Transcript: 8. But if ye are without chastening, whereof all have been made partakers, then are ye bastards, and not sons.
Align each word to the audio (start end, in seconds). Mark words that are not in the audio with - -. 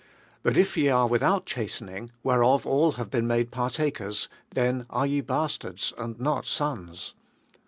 8. 0.39 0.41
But 0.41 0.57
if 0.57 0.75
ye 0.77 0.89
are 0.89 1.05
without 1.05 1.45
chastening, 1.45 2.11
whereof 2.23 2.65
all 2.65 2.93
have 2.93 3.11
been 3.11 3.27
made 3.27 3.51
partakers, 3.51 4.29
then 4.49 4.87
are 4.89 5.05
ye 5.05 5.21
bastards, 5.21 5.93
and 5.95 6.19
not 6.19 6.47
sons. 6.47 7.13